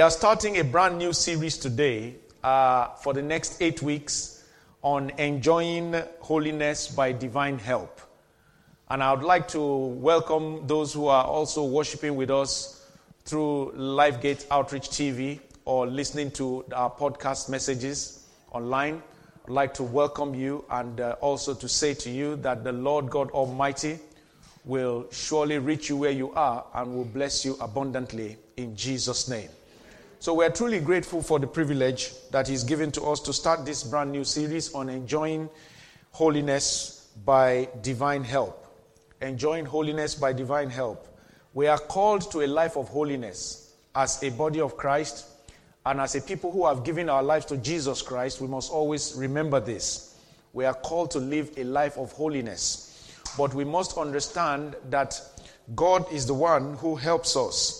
[0.00, 4.46] we are starting a brand new series today uh, for the next eight weeks
[4.80, 8.00] on enjoying holiness by divine help.
[8.88, 12.82] And I would like to welcome those who are also worshiping with us
[13.26, 19.02] through LifeGate Outreach TV or listening to our podcast messages online.
[19.44, 23.10] I'd like to welcome you and uh, also to say to you that the Lord
[23.10, 23.98] God Almighty
[24.64, 29.50] will surely reach you where you are and will bless you abundantly in Jesus' name.
[30.22, 33.82] So we're truly grateful for the privilege that He's given to us to start this
[33.82, 35.48] brand new series on enjoying
[36.10, 38.66] holiness by divine help.
[39.22, 41.08] Enjoying holiness by divine help.
[41.54, 45.24] We are called to a life of holiness as a body of Christ
[45.86, 48.42] and as a people who have given our lives to Jesus Christ.
[48.42, 50.18] We must always remember this.
[50.52, 53.10] We are called to live a life of holiness.
[53.38, 55.18] But we must understand that
[55.74, 57.79] God is the one who helps us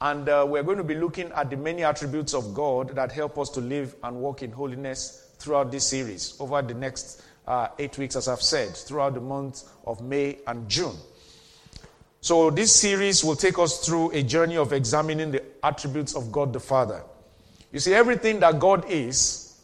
[0.00, 3.36] and uh, we're going to be looking at the many attributes of God that help
[3.38, 7.96] us to live and walk in holiness throughout this series over the next uh, eight
[7.98, 10.94] weeks, as I've said, throughout the months of May and June.
[12.20, 16.52] So, this series will take us through a journey of examining the attributes of God
[16.52, 17.02] the Father.
[17.72, 19.60] You see, everything that God is,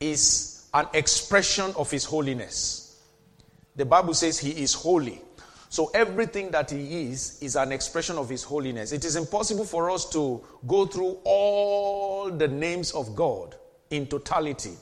[0.00, 3.00] is an expression of His holiness.
[3.76, 5.20] The Bible says He is holy.
[5.70, 8.92] So everything that he is is an expression of his holiness.
[8.92, 13.54] It is impossible for us to go through all the names of God
[13.90, 14.72] in totality.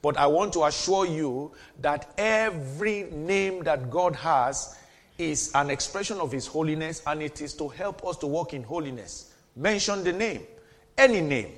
[0.00, 4.78] But I want to assure you that every name that God has
[5.18, 8.62] is an expression of his holiness and it is to help us to walk in
[8.62, 9.32] holiness.
[9.54, 10.42] Mention the name,
[10.96, 11.52] any name.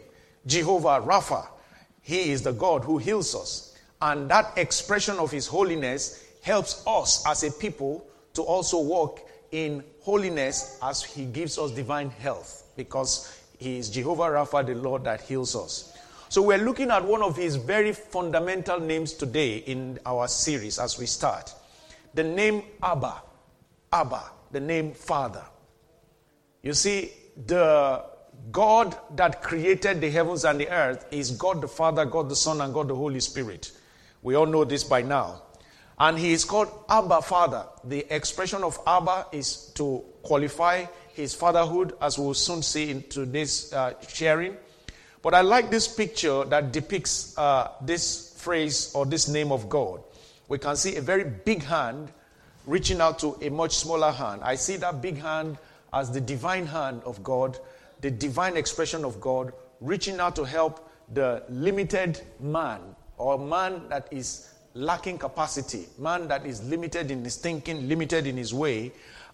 [0.46, 1.46] Jehovah Rapha,
[2.02, 3.78] he is the God who heals us.
[4.02, 9.20] And that expression of his holiness helps us as a people to also walk
[9.52, 15.04] in holiness as He gives us divine health because He is Jehovah Rapha, the Lord
[15.04, 15.96] that heals us.
[16.28, 20.98] So we're looking at one of His very fundamental names today in our series as
[20.98, 21.54] we start.
[22.14, 23.22] The name Abba.
[23.92, 25.44] Abba, the name Father.
[26.62, 27.12] You see,
[27.46, 28.04] the
[28.50, 32.60] God that created the heavens and the earth is God the Father, God the Son,
[32.60, 33.70] and God the Holy Spirit.
[34.22, 35.42] We all know this by now.
[35.98, 37.66] And he is called Abba Father.
[37.84, 43.72] The expression of Abba is to qualify his fatherhood, as we'll soon see in today's
[43.72, 44.56] uh, sharing.
[45.22, 50.02] But I like this picture that depicts uh, this phrase or this name of God.
[50.48, 52.10] We can see a very big hand
[52.66, 54.42] reaching out to a much smaller hand.
[54.42, 55.58] I see that big hand
[55.92, 57.58] as the divine hand of God,
[58.00, 62.80] the divine expression of God, reaching out to help the limited man
[63.16, 68.36] or man that is lacking capacity, man that is limited in his thinking, limited in
[68.36, 68.92] his way,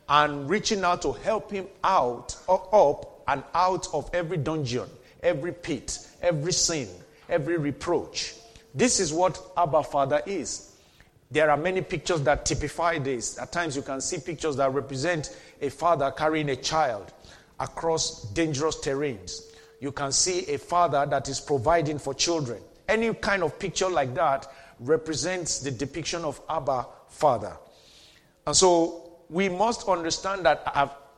[0.08, 4.88] and reaching out to help him out, up and out of every dungeon,
[5.22, 6.88] every pit, every sin,
[7.28, 8.34] every reproach.
[8.74, 10.76] This is what Abba Father is.
[11.30, 13.38] There are many pictures that typify this.
[13.38, 17.12] At times, you can see pictures that represent a father carrying a child
[17.60, 19.42] across dangerous terrains.
[19.80, 22.60] You can see a father that is providing for children.
[22.88, 24.50] Any kind of picture like that
[24.80, 27.56] represents the depiction of Abba, Father.
[28.46, 30.66] And so we must understand that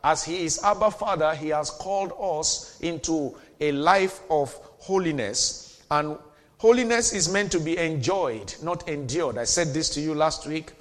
[0.05, 5.81] as He is Abba, Father, He has called us into a life of holiness.
[5.91, 6.19] And
[6.59, 9.39] holiness is meant to be enjoyed, not endured.
[9.39, 10.73] I said this to you last week,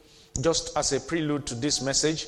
[0.42, 2.26] just as a prelude to this message.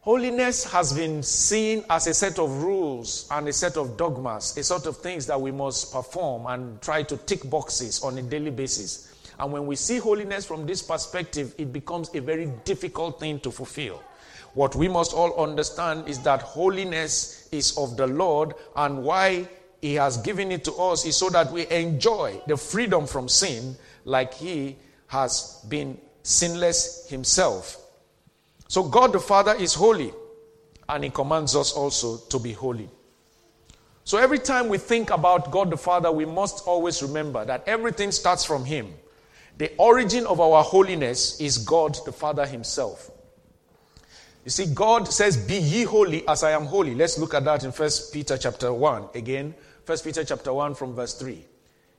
[0.00, 4.62] Holiness has been seen as a set of rules and a set of dogmas, a
[4.62, 8.50] sort of things that we must perform and try to tick boxes on a daily
[8.50, 9.13] basis.
[9.38, 13.50] And when we see holiness from this perspective, it becomes a very difficult thing to
[13.50, 14.02] fulfill.
[14.54, 19.48] What we must all understand is that holiness is of the Lord, and why
[19.80, 23.76] He has given it to us is so that we enjoy the freedom from sin
[24.04, 24.76] like He
[25.08, 27.80] has been sinless Himself.
[28.68, 30.12] So, God the Father is holy,
[30.88, 32.88] and He commands us also to be holy.
[34.04, 38.12] So, every time we think about God the Father, we must always remember that everything
[38.12, 38.94] starts from Him.
[39.58, 43.10] The origin of our holiness is God the Father Himself.
[44.44, 46.94] You see, God says, Be ye holy as I am holy.
[46.94, 49.10] Let's look at that in First Peter chapter 1.
[49.14, 49.54] Again,
[49.84, 51.44] First Peter chapter 1 from verse 3.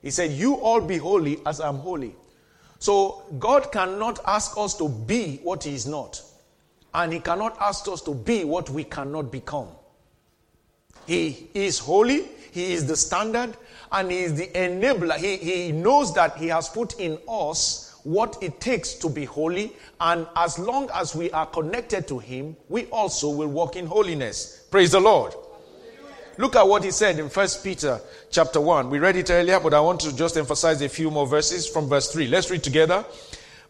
[0.02, 2.16] He said, You all be holy as I am holy.
[2.78, 6.22] So God cannot ask us to be what He is not.
[6.94, 9.70] And He cannot ask us to be what we cannot become.
[11.08, 13.58] He is holy, He is the standard,
[13.92, 15.18] and He is the enabler.
[15.18, 19.74] He, he knows that He has put in us what it takes to be holy,
[20.00, 24.66] and as long as we are connected to Him, we also will walk in holiness.
[24.70, 25.34] Praise the Lord.
[26.38, 28.90] Look at what he said in First Peter chapter 1.
[28.90, 31.88] We read it earlier, but I want to just emphasize a few more verses from
[31.88, 32.28] verse 3.
[32.28, 33.06] Let's read together.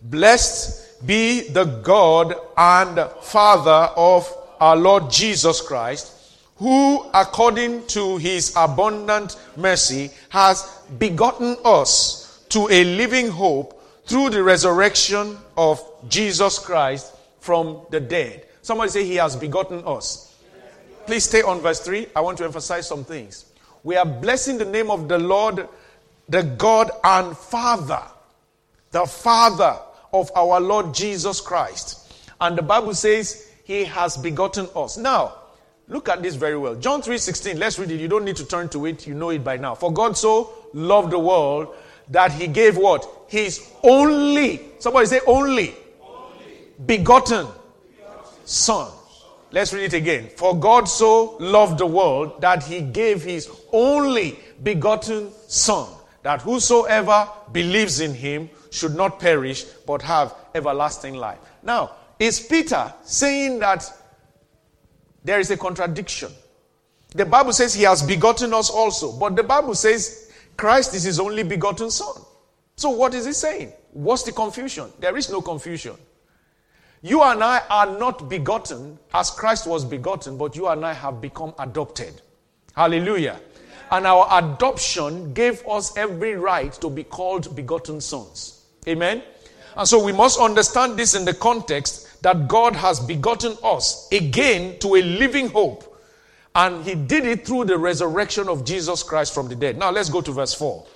[0.02, 6.12] Blessed be the God and Father of our Lord Jesus Christ,
[6.58, 14.42] who according to his abundant mercy has begotten us to a living hope through the
[14.42, 18.46] resurrection of Jesus Christ from the dead.
[18.62, 20.36] Somebody say, He has begotten us.
[21.06, 22.08] Please stay on verse 3.
[22.16, 23.46] I want to emphasize some things.
[23.84, 25.68] We are blessing the name of the Lord,
[26.30, 28.02] the God and Father,
[28.92, 29.78] the Father
[30.14, 32.12] of our Lord Jesus Christ.
[32.42, 34.98] And the Bible says, He has begotten us.
[34.98, 35.36] Now,
[35.88, 36.76] look at this very well.
[36.76, 37.60] John 3:16.
[37.60, 38.00] Let's read it.
[38.00, 39.08] You don't need to turn to it.
[39.08, 39.76] You know it by now.
[39.76, 41.76] For God so loved the world
[42.10, 43.08] that he gave what?
[43.28, 46.46] His only, somebody say only, only.
[46.86, 48.92] Begotten, begotten son.
[49.52, 50.30] Let's read it again.
[50.36, 55.88] For God so loved the world that he gave his only begotten son,
[56.24, 61.40] that whosoever believes in him should not perish but have everlasting life.
[61.64, 63.90] Now, is Peter saying that
[65.26, 66.32] there is a contradiction?
[67.10, 71.20] The Bible says he has begotten us also, but the Bible says Christ is his
[71.20, 72.22] only begotten son.
[72.78, 73.74] So what is he saying?
[73.92, 74.92] What's the confusion?
[75.00, 75.96] There is no confusion.
[77.02, 81.22] You and I are not begotten as Christ was begotten, but you and I have
[81.22, 82.22] become adopted.
[82.76, 83.40] Hallelujah.
[83.92, 88.66] And our adoption gave us every right to be called begotten sons.
[88.88, 89.24] Amen.
[89.78, 94.80] And so we must understand this in the context that God has begotten us again
[94.80, 95.96] to a living hope
[96.56, 99.78] and he did it through the resurrection of Jesus Christ from the dead.
[99.78, 100.88] Now let's go to verse 4.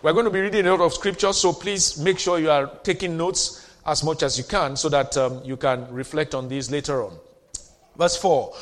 [0.00, 2.70] We're going to be reading a lot of scripture, so please make sure you are
[2.84, 6.70] taking notes as much as you can so that um, you can reflect on these
[6.70, 7.18] later on.
[7.98, 8.54] Verse 4.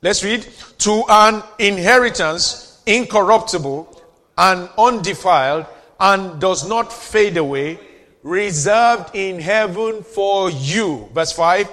[0.00, 0.48] Let's read.
[0.78, 4.02] To an inheritance incorruptible
[4.38, 5.66] and undefiled
[6.00, 7.78] and does not fade away,
[8.22, 11.08] reserved in heaven for you.
[11.14, 11.68] Verse 5.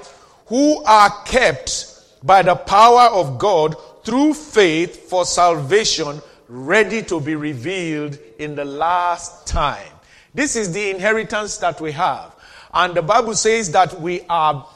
[0.48, 7.36] Who are kept by the power of God through faith for salvation ready to be
[7.36, 9.92] revealed in the last time.
[10.34, 12.34] This is the inheritance that we have.
[12.74, 14.68] And the Bible says that we are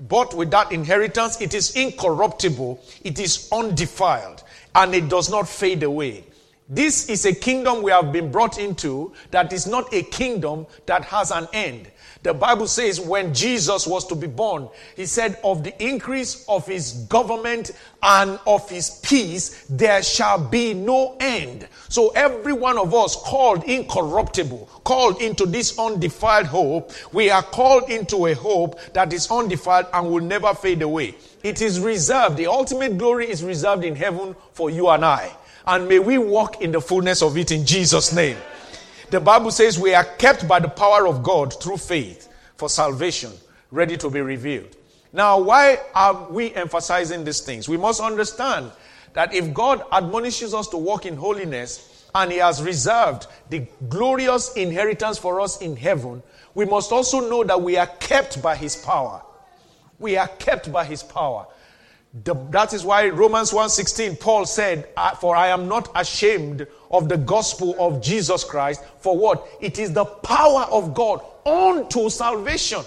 [0.00, 1.40] bought with that inheritance.
[1.40, 4.42] It is incorruptible, it is undefiled,
[4.74, 6.24] and it does not fade away.
[6.70, 11.02] This is a kingdom we have been brought into that is not a kingdom that
[11.06, 11.90] has an end.
[12.24, 16.66] The Bible says when Jesus was to be born, he said, Of the increase of
[16.66, 17.70] his government
[18.02, 21.66] and of his peace, there shall be no end.
[21.88, 27.88] So every one of us called incorruptible, called into this undefiled hope, we are called
[27.88, 31.14] into a hope that is undefiled and will never fade away.
[31.42, 35.32] It is reserved, the ultimate glory is reserved in heaven for you and I.
[35.68, 38.38] And may we walk in the fullness of it in Jesus' name.
[39.10, 43.32] The Bible says we are kept by the power of God through faith for salvation,
[43.70, 44.74] ready to be revealed.
[45.12, 47.68] Now, why are we emphasizing these things?
[47.68, 48.70] We must understand
[49.12, 54.54] that if God admonishes us to walk in holiness and He has reserved the glorious
[54.54, 56.22] inheritance for us in heaven,
[56.54, 59.22] we must also know that we are kept by His power.
[59.98, 61.46] We are kept by His power.
[62.24, 64.88] The, that is why Romans 1:16 Paul said,
[65.20, 69.46] "For I am not ashamed of the gospel of Jesus Christ, for what?
[69.60, 72.82] It is the power of God unto salvation."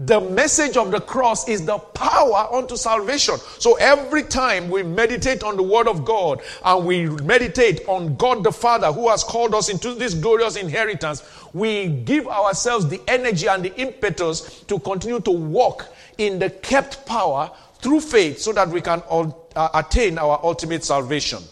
[0.00, 3.34] The message of the cross is the power unto salvation.
[3.58, 8.44] So every time we meditate on the word of God and we meditate on God
[8.44, 13.48] the Father who has called us into this glorious inheritance, we give ourselves the energy
[13.48, 18.68] and the impetus to continue to walk in the kept power through faith so that
[18.68, 21.42] we can uh, attain our ultimate salvation.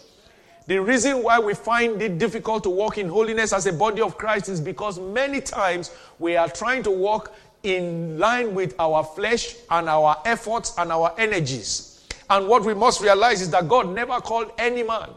[0.67, 4.17] The reason why we find it difficult to walk in holiness as a body of
[4.17, 9.55] Christ is because many times we are trying to walk in line with our flesh
[9.69, 12.05] and our efforts and our energies.
[12.29, 15.09] And what we must realize is that God never called any man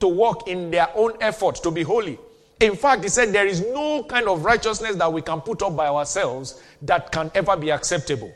[0.00, 2.18] to walk in their own effort to be holy.
[2.60, 5.74] In fact, He said there is no kind of righteousness that we can put up
[5.76, 8.30] by ourselves that can ever be acceptable.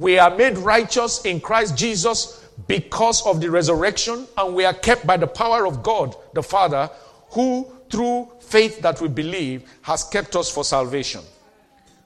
[0.00, 5.06] We are made righteous in Christ Jesus because of the resurrection, and we are kept
[5.06, 6.90] by the power of God the Father,
[7.32, 11.20] who through faith that we believe has kept us for salvation.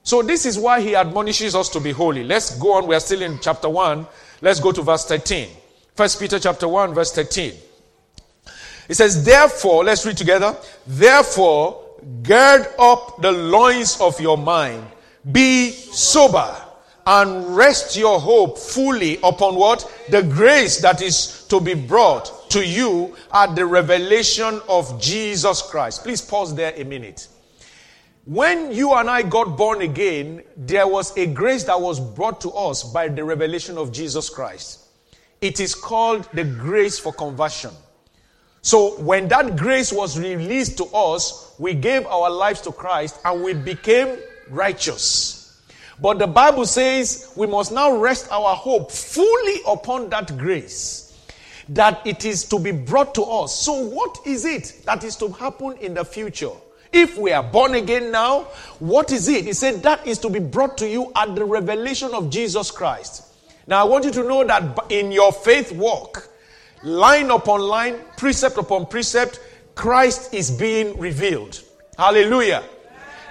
[0.03, 2.25] So, this is why he admonishes us to be holy.
[2.25, 2.85] Let's go on.
[2.85, 4.05] We are still in chapter 1.
[4.41, 5.47] Let's go to verse 13.
[5.95, 7.53] First Peter chapter 1, verse 13.
[8.89, 10.55] It says, Therefore, let's read together.
[10.85, 11.81] Therefore,
[12.23, 14.85] gird up the loins of your mind,
[15.31, 16.64] be sober
[17.07, 19.91] and rest your hope fully upon what?
[20.09, 26.03] The grace that is to be brought to you at the revelation of Jesus Christ.
[26.03, 27.27] Please pause there a minute.
[28.25, 32.49] When you and I got born again, there was a grace that was brought to
[32.49, 34.79] us by the revelation of Jesus Christ.
[35.41, 37.71] It is called the grace for conversion.
[38.63, 43.43] So when that grace was released to us, we gave our lives to Christ and
[43.43, 44.17] we became
[44.49, 45.44] righteous.
[45.99, 51.05] But the Bible says we must now rest our hope fully upon that grace
[51.69, 53.59] that it is to be brought to us.
[53.59, 56.51] So what is it that is to happen in the future?
[56.91, 58.43] If we are born again now,
[58.79, 59.45] what is it?
[59.45, 63.33] He said that is to be brought to you at the revelation of Jesus Christ.
[63.67, 66.29] Now I want you to know that in your faith walk,
[66.83, 69.39] line upon line, precept upon precept,
[69.73, 71.61] Christ is being revealed.
[71.97, 72.63] Hallelujah.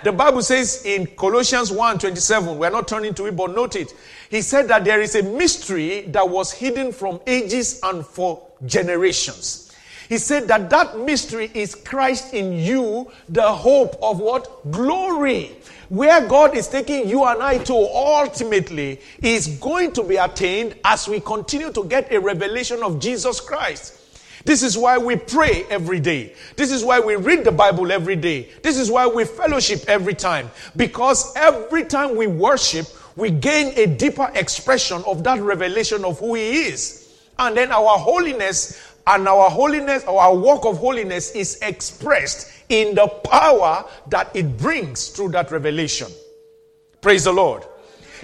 [0.05, 3.95] The Bible says in Colossians 1 27, we're not turning to it, but note it.
[4.29, 9.75] He said that there is a mystery that was hidden from ages and for generations.
[10.11, 14.71] He said that that mystery is Christ in you, the hope of what?
[14.71, 15.57] Glory.
[15.89, 21.09] Where God is taking you and I to ultimately is going to be attained as
[21.09, 24.04] we continue to get a revelation of Jesus Christ.
[24.45, 26.35] This is why we pray every day.
[26.57, 28.51] This is why we read the Bible every day.
[28.63, 30.51] This is why we fellowship every time.
[30.77, 32.87] Because every time we worship,
[33.17, 37.19] we gain a deeper expression of that revelation of who He is.
[37.39, 43.09] And then our holiness and our holiness, our work of holiness is expressed in the
[43.09, 46.09] power that it brings through that revelation.
[47.01, 47.65] Praise the Lord.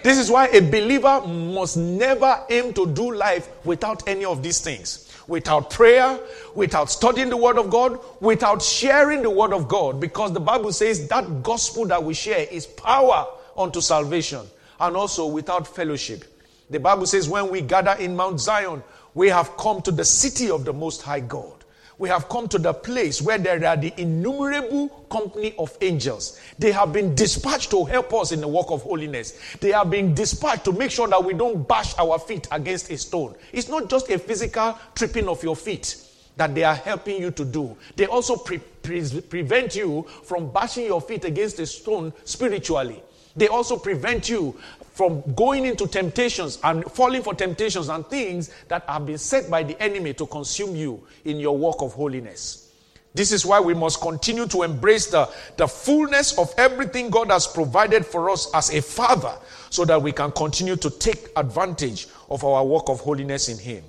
[0.03, 4.61] This is why a believer must never aim to do life without any of these
[4.61, 6.19] things without prayer,
[6.55, 10.73] without studying the Word of God, without sharing the Word of God, because the Bible
[10.73, 14.45] says that gospel that we share is power unto salvation,
[14.81, 16.25] and also without fellowship.
[16.69, 18.83] The Bible says, when we gather in Mount Zion,
[19.15, 21.60] we have come to the city of the Most High God
[22.01, 26.41] we have come to the place where there are the innumerable company of angels.
[26.59, 29.39] They have been dispatched to help us in the work of holiness.
[29.61, 32.97] They have been dispatched to make sure that we don't bash our feet against a
[32.97, 33.35] stone.
[33.53, 36.03] It's not just a physical tripping of your feet
[36.39, 37.77] that they are helping you to do.
[37.97, 43.03] They also pre- pre- prevent you from bashing your feet against a stone spiritually.
[43.37, 44.59] They also prevent you
[45.01, 49.63] from going into temptations and falling for temptations and things that have been set by
[49.63, 52.71] the enemy to consume you in your walk of holiness.
[53.15, 55.27] This is why we must continue to embrace the,
[55.57, 59.33] the fullness of everything God has provided for us as a father
[59.71, 63.83] so that we can continue to take advantage of our walk of holiness in Him.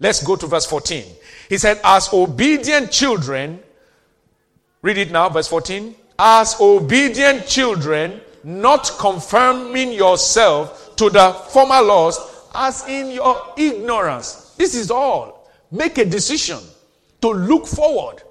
[0.00, 1.04] Let's go to verse 14.
[1.48, 3.60] He said, As obedient children,
[4.82, 5.94] read it now, verse 14.
[6.18, 12.18] As obedient children, not confirming yourself to the former laws
[12.54, 14.54] as in your ignorance.
[14.56, 15.50] This is all.
[15.70, 16.58] Make a decision
[17.20, 18.22] to look forward.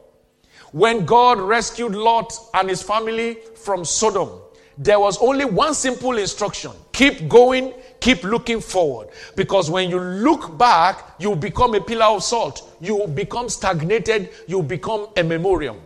[0.72, 4.42] When God rescued Lot and his family from Sodom,
[4.78, 9.10] there was only one simple instruction keep going, keep looking forward.
[9.36, 14.64] Because when you look back, you become a pillar of salt, you become stagnated, you
[14.64, 15.78] become a memoriam.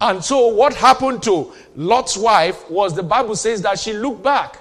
[0.00, 4.58] And so, what happened to Lot's wife was the Bible says that she looked back.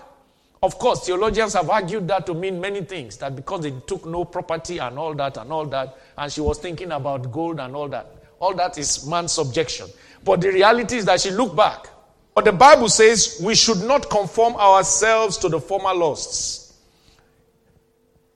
[0.63, 4.25] Of course, theologians have argued that to mean many things, that because they took no
[4.25, 7.87] property and all that and all that, and she was thinking about gold and all
[7.89, 8.07] that.
[8.39, 9.87] All that is man's subjection.
[10.23, 11.87] But the reality is that she looked back.
[12.33, 16.73] But the Bible says we should not conform ourselves to the former lusts.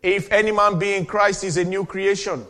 [0.03, 2.45] If any man be in Christ is a new creation,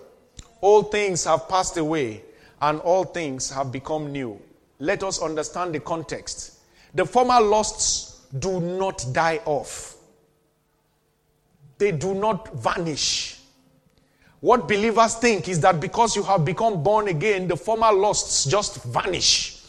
[0.60, 2.24] all things have passed away
[2.62, 4.39] and all things have become new.
[4.80, 6.60] Let us understand the context.
[6.94, 9.96] The former lusts do not die off,
[11.77, 13.38] they do not vanish.
[14.39, 18.84] What believers think is that because you have become born again, the former lusts just
[18.86, 19.62] vanish.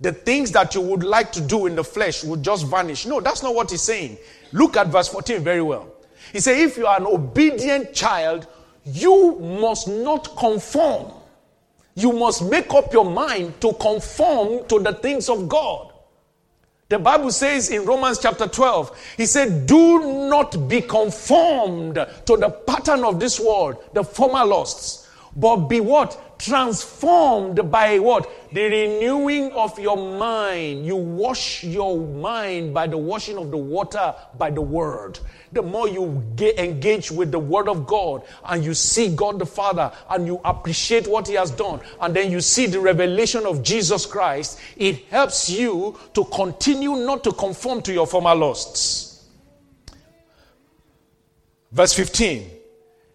[0.00, 3.06] The things that you would like to do in the flesh would just vanish.
[3.06, 4.18] No, that's not what he's saying.
[4.52, 5.92] Look at verse 14 very well.
[6.32, 8.46] He said, If you are an obedient child,
[8.84, 11.12] you must not conform
[11.94, 15.92] you must make up your mind to conform to the things of God.
[16.88, 22.50] The Bible says in Romans chapter 12, he said, Do not be conformed to the
[22.50, 26.30] pattern of this world, the former lusts, but be what?
[26.40, 28.30] transformed by what?
[28.52, 30.86] The renewing of your mind.
[30.86, 35.20] You wash your mind by the washing of the water by the word.
[35.52, 39.46] The more you get engaged with the word of God and you see God the
[39.46, 43.62] Father and you appreciate what he has done and then you see the revelation of
[43.62, 49.28] Jesus Christ, it helps you to continue not to conform to your former lusts.
[51.72, 52.50] Verse 15.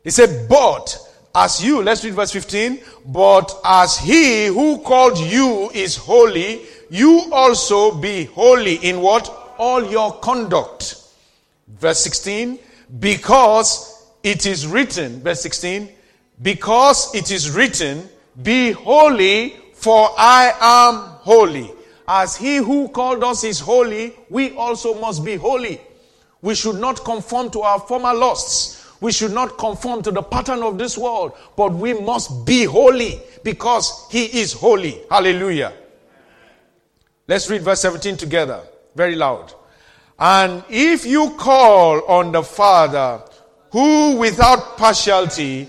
[0.04, 1.05] He said, But
[1.36, 7.28] as you, let's read verse 15, but as he who called you is holy, you
[7.32, 9.54] also be holy in what?
[9.58, 11.02] All your conduct.
[11.68, 12.58] Verse 16,
[13.00, 15.90] because it is written, verse 16,
[16.42, 18.08] because it is written,
[18.42, 21.72] be holy, for I am holy.
[22.08, 25.82] As he who called us is holy, we also must be holy.
[26.42, 28.75] We should not conform to our former lusts.
[29.06, 33.22] We should not conform to the pattern of this world, but we must be holy
[33.44, 35.00] because he is holy.
[35.12, 35.74] Hallelujah.
[37.28, 38.62] Let's read verse 17 together,
[38.96, 39.54] very loud.
[40.18, 43.22] And if you call on the Father,
[43.70, 45.68] who without partiality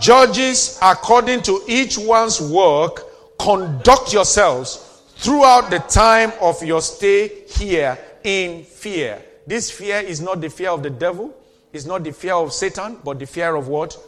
[0.00, 7.96] judges according to each one's work, conduct yourselves throughout the time of your stay here
[8.24, 9.22] in fear.
[9.46, 11.32] This fear is not the fear of the devil,
[11.74, 13.98] it's not the fear of Satan, but the fear of what?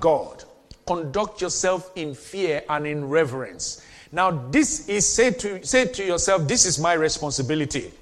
[0.00, 0.44] God.
[0.86, 3.84] Conduct yourself in fear and in reverence.
[4.10, 7.92] Now, this is say to say to yourself, this is my responsibility.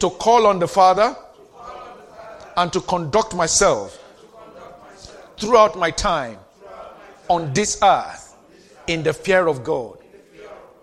[0.00, 1.16] To call on the Father
[2.56, 3.98] and to conduct myself
[5.38, 6.38] throughout my time
[7.28, 8.36] on this earth
[8.86, 9.98] in the fear of God.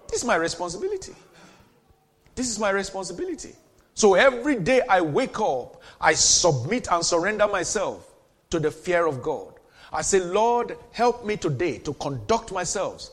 [0.07, 1.13] This is my responsibility.
[2.35, 3.55] This is my responsibility.
[3.93, 8.11] So every day I wake up, I submit and surrender myself
[8.49, 9.53] to the fear of God.
[9.93, 13.09] I say, Lord, help me today to conduct myself,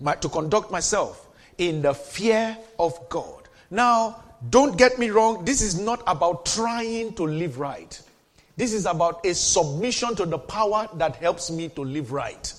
[0.00, 1.28] my, to conduct myself
[1.58, 3.48] in the fear of God.
[3.70, 8.00] Now, don't get me wrong, this is not about trying to live right.
[8.56, 12.52] This is about a submission to the power that helps me to live right.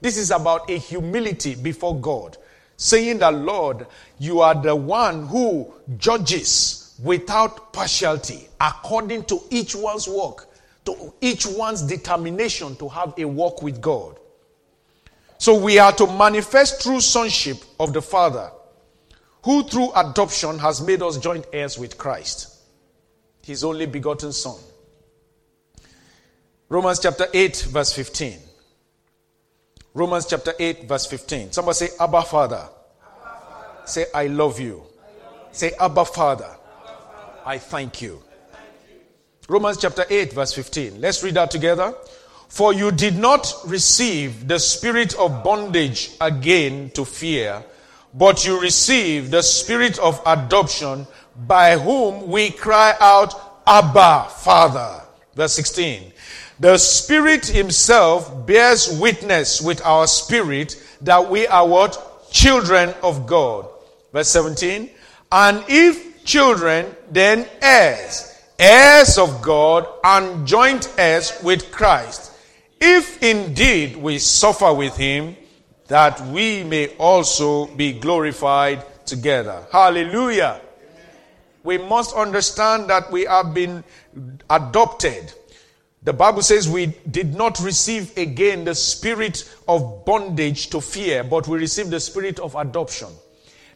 [0.00, 2.36] This is about a humility before God,
[2.76, 3.86] saying that, Lord,
[4.18, 10.48] you are the one who judges without partiality, according to each one's work,
[10.84, 14.18] to each one's determination to have a walk with God.
[15.38, 18.50] So we are to manifest true sonship of the Father,
[19.44, 22.60] who through adoption has made us joint heirs with Christ,
[23.44, 24.58] his only begotten Son.
[26.68, 28.38] Romans chapter 8, verse 15.
[29.94, 31.52] Romans chapter 8, verse 15.
[31.52, 32.56] Somebody say, Abba Father.
[32.56, 32.70] Abba,
[33.02, 33.86] Father.
[33.86, 34.76] Say, I love you.
[34.76, 36.56] I love say, Abba Father.
[37.44, 38.22] I thank you.
[39.48, 41.00] Romans chapter 8, verse 15.
[41.00, 41.94] Let's read that together.
[42.48, 47.64] For you did not receive the spirit of bondage again to fear,
[48.14, 51.06] but you received the spirit of adoption
[51.46, 55.02] by whom we cry out, Abba, Father.
[55.34, 56.12] Verse 16.
[56.60, 62.30] The Spirit Himself bears witness with our spirit that we are what?
[62.30, 63.68] Children of God.
[64.12, 64.90] Verse 17.
[65.32, 72.32] And if children, then heirs, heirs of God, and joint heirs with Christ.
[72.80, 75.36] If indeed we suffer with Him,
[75.88, 79.66] that we may also be glorified together.
[79.70, 80.60] Hallelujah.
[81.64, 83.84] We must understand that we have been
[84.50, 85.32] adopted
[86.04, 91.46] the Bible says we did not receive again the spirit of bondage to fear, but
[91.46, 93.08] we received the spirit of adoption.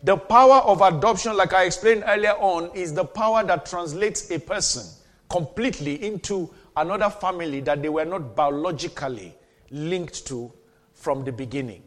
[0.07, 4.38] The power of adoption, like I explained earlier on, is the power that translates a
[4.38, 4.87] person
[5.29, 9.35] completely into another family that they were not biologically
[9.73, 10.53] linked to
[10.95, 11.83] from the beginning.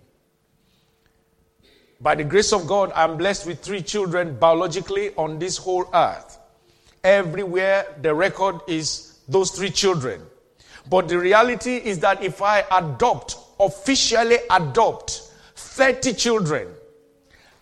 [2.02, 6.40] By the grace of God, I'm blessed with three children biologically on this whole earth.
[7.06, 10.22] Everywhere the record is those three children.
[10.90, 15.22] But the reality is that if I adopt, officially adopt
[15.56, 16.68] 30 children,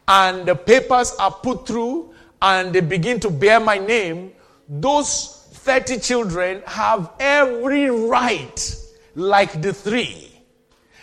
[0.08, 4.32] and the papers are put through and they begin to bear my name,
[4.70, 8.76] those 30 children have every right,
[9.15, 10.32] like the three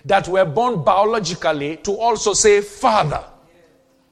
[0.05, 3.25] that were born biologically, to also say, Father.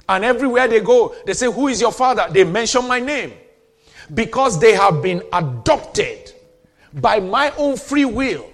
[0.08, 2.26] And everywhere they go, they say, Who is your father?
[2.30, 3.32] They mention my name
[4.12, 6.32] because they have been adopted
[6.94, 8.44] by my own free will.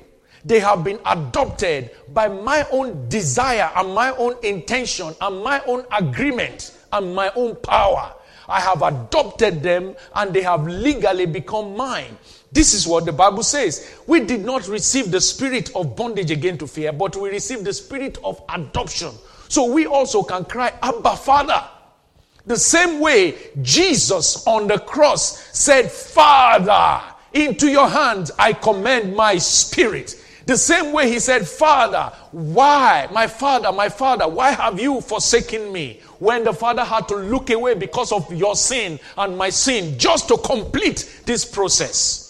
[0.49, 5.85] They have been adopted by my own desire and my own intention and my own
[5.93, 8.15] agreement and my own power.
[8.49, 12.17] I have adopted them and they have legally become mine.
[12.51, 13.95] This is what the Bible says.
[14.07, 17.75] We did not receive the spirit of bondage again to fear, but we received the
[17.75, 19.13] spirit of adoption.
[19.49, 21.63] So we also can cry, Abba, Father.
[22.47, 27.03] The same way Jesus on the cross said, Father.
[27.35, 30.18] Into your hands I commend my spirit.
[30.49, 35.71] The same way he said, Father, why, my father, my father, why have you forsaken
[35.71, 36.01] me?
[36.21, 40.27] When the father had to look away because of your sin and my sin, just
[40.29, 42.29] to complete this process.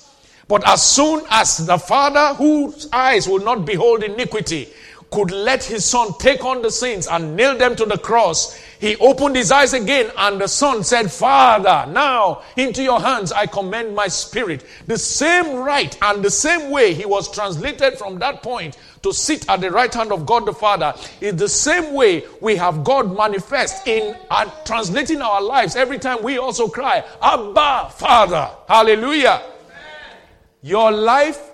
[0.48, 4.68] But as soon as the Father, whose eyes will not behold iniquity,
[5.11, 8.97] could let his son take on the sins and nail them to the cross, he
[8.97, 13.94] opened his eyes again and the son said, Father, now into your hands I commend
[13.94, 14.64] my spirit.
[14.87, 19.49] The same right and the same way he was translated from that point to sit
[19.49, 23.16] at the right hand of God the Father is the same way we have God
[23.16, 28.51] manifest in uh, translating our lives every time we also cry, Abba, Father.
[28.66, 29.42] Hallelujah.
[30.62, 31.53] Your life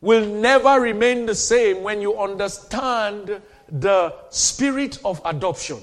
[0.00, 5.78] will never remain the same when you understand the spirit of adoption.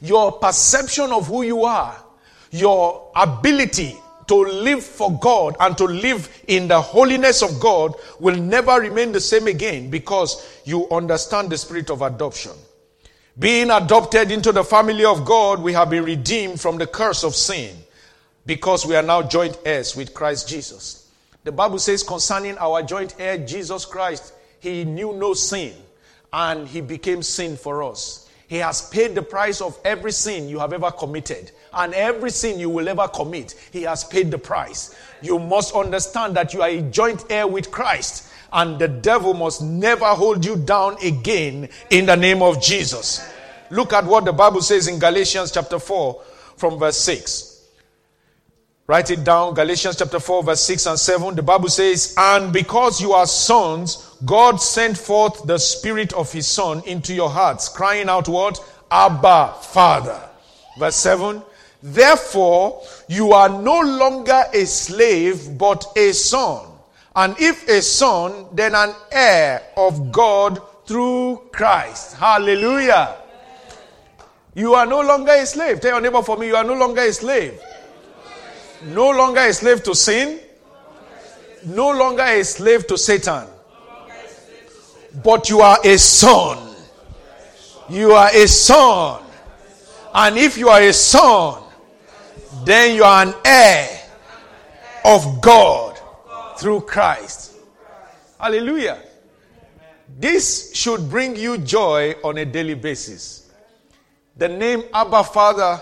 [0.00, 1.96] Your perception of who you are,
[2.50, 3.96] your ability
[4.28, 9.10] to live for God and to live in the holiness of God will never remain
[9.10, 12.52] the same again because you understand the spirit of adoption.
[13.38, 17.34] Being adopted into the family of God, we have been redeemed from the curse of
[17.34, 17.76] sin
[18.46, 20.99] because we are now joint heirs with Christ Jesus.
[21.42, 25.72] The Bible says concerning our joint heir, Jesus Christ, he knew no sin
[26.32, 28.28] and he became sin for us.
[28.46, 32.58] He has paid the price of every sin you have ever committed and every sin
[32.58, 33.52] you will ever commit.
[33.72, 34.94] He has paid the price.
[35.22, 39.62] You must understand that you are a joint heir with Christ and the devil must
[39.62, 43.26] never hold you down again in the name of Jesus.
[43.70, 46.22] Look at what the Bible says in Galatians chapter 4
[46.56, 47.49] from verse 6.
[48.90, 49.54] Write it down.
[49.54, 51.36] Galatians chapter 4, verse 6 and 7.
[51.36, 56.48] The Bible says, And because you are sons, God sent forth the Spirit of His
[56.48, 58.58] Son into your hearts, crying out, What?
[58.90, 60.20] Abba, Father.
[60.76, 61.40] Verse 7.
[61.80, 66.66] Therefore, you are no longer a slave, but a son.
[67.14, 72.16] And if a son, then an heir of God through Christ.
[72.16, 73.14] Hallelujah.
[74.56, 75.80] You are no longer a slave.
[75.80, 77.60] Tell your neighbor for me, you are no longer a slave
[78.82, 80.40] no longer a slave to sin,
[81.66, 83.46] no longer a slave to Satan,
[85.22, 86.74] but you are a son.
[87.88, 89.22] You are a son.
[90.14, 91.62] And if you are a son,
[92.64, 94.00] then you are an heir
[95.04, 95.98] of God
[96.56, 97.56] through Christ.
[98.38, 99.02] Hallelujah.
[100.18, 103.50] This should bring you joy on a daily basis.
[104.36, 105.80] The name Abba Father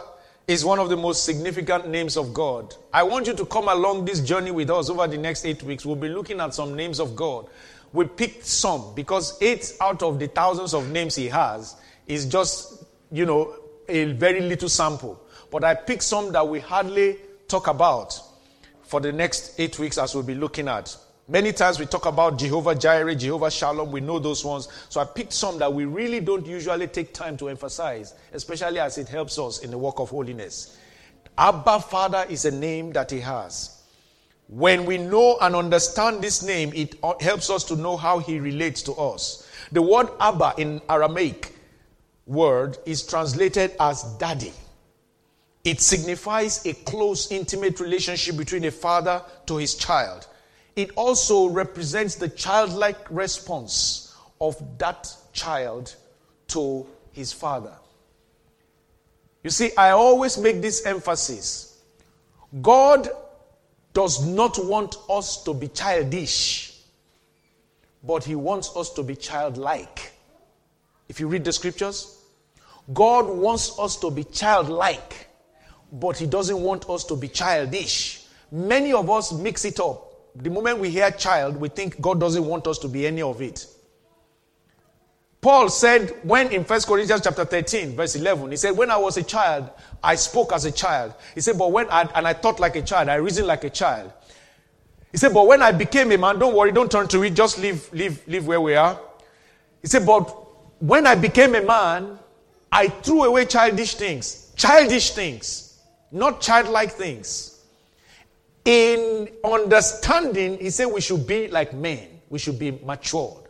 [0.48, 2.74] is one of the most significant names of God.
[2.90, 5.84] I want you to come along this journey with us over the next eight weeks.
[5.84, 7.46] We'll be looking at some names of God.
[7.92, 12.82] We picked some because eight out of the thousands of names he has is just,
[13.12, 13.56] you know,
[13.90, 15.22] a very little sample.
[15.50, 18.18] But I picked some that we hardly talk about
[18.84, 20.96] for the next eight weeks as we'll be looking at.
[21.30, 23.92] Many times we talk about Jehovah Jireh, Jehovah Shalom.
[23.92, 24.66] We know those ones.
[24.88, 28.96] So I picked some that we really don't usually take time to emphasize, especially as
[28.96, 30.78] it helps us in the work of holiness.
[31.36, 33.82] Abba Father is a name that he has.
[34.48, 38.80] When we know and understand this name, it helps us to know how he relates
[38.84, 39.46] to us.
[39.70, 41.54] The word Abba in Aramaic
[42.24, 44.54] word is translated as daddy.
[45.62, 50.26] It signifies a close, intimate relationship between a father to his child
[50.78, 55.96] it also represents the childlike response of that child
[56.46, 57.74] to his father.
[59.42, 61.80] You see, I always make this emphasis
[62.62, 63.08] God
[63.92, 66.80] does not want us to be childish,
[68.04, 70.12] but He wants us to be childlike.
[71.08, 72.22] If you read the scriptures,
[72.94, 75.28] God wants us to be childlike,
[75.92, 78.24] but He doesn't want us to be childish.
[78.52, 80.07] Many of us mix it up
[80.40, 83.42] the moment we hear child, we think God doesn't want us to be any of
[83.42, 83.66] it.
[85.40, 89.16] Paul said, when in 1 Corinthians chapter 13, verse 11, he said, When I was
[89.16, 89.70] a child,
[90.02, 91.14] I spoke as a child.
[91.34, 93.70] He said, But when I, and I thought like a child, I reasoned like a
[93.70, 94.12] child.
[95.12, 97.58] He said, But when I became a man, don't worry, don't turn to it, just
[97.58, 99.00] leave, leave, leave where we are.
[99.82, 100.24] He said, But
[100.80, 102.18] when I became a man,
[102.70, 107.57] I threw away childish things, childish things, not childlike things
[108.64, 113.44] in understanding, he said we should be like men, we should be matured.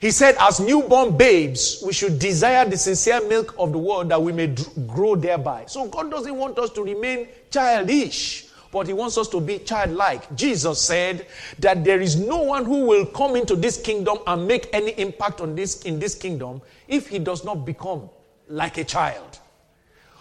[0.00, 4.22] He said, as newborn babes, we should desire the sincere milk of the word that
[4.22, 4.54] we may
[4.86, 5.64] grow thereby.
[5.66, 10.36] So God doesn't want us to remain childish, but He wants us to be childlike.
[10.36, 11.26] Jesus said
[11.58, 15.40] that there is no one who will come into this kingdom and make any impact
[15.40, 18.08] on this in this kingdom if he does not become
[18.48, 19.38] like a child.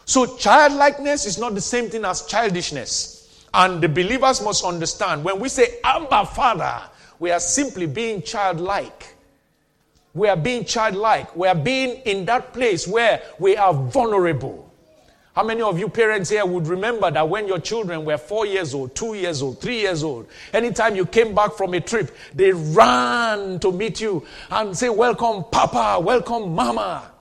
[0.06, 3.17] So childlikeness is not the same thing as childishness.
[3.58, 6.80] And the believers must understand when we say Abba Father,
[7.18, 9.16] we are simply being childlike.
[10.14, 11.36] We are being childlike.
[11.36, 14.72] We are being in that place where we are vulnerable.
[15.36, 18.76] How many of you parents here would remember that when your children were four years
[18.76, 22.52] old, two years old, three years old, anytime you came back from a trip, they
[22.52, 27.12] ran to meet you and say, Welcome, Papa, welcome, Mama.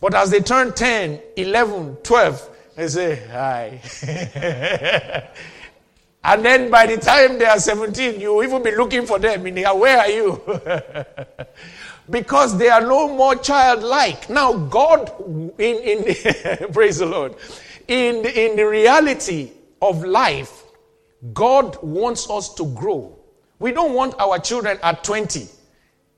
[0.00, 3.80] But as they turn 10, 11, 12, they say, Hi.
[6.22, 9.64] and then by the time they are 17, you even be looking for them, meaning,
[9.64, 10.40] Where are you?
[12.10, 14.30] because they are no more childlike.
[14.30, 15.12] Now, God,
[15.58, 17.34] in, in praise the Lord,
[17.88, 19.50] in, in the reality
[19.82, 20.62] of life,
[21.32, 23.18] God wants us to grow.
[23.58, 25.48] We don't want our children at 20